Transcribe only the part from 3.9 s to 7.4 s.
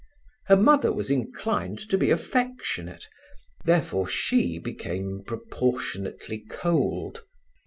she became proportionately cold.